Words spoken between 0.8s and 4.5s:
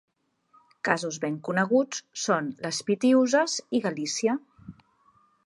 Casos ben coneguts són les Pitiüses i Galícia.